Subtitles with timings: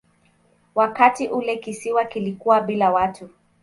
[0.75, 3.29] Wakati ule kisiwa kilikuwa bila watu.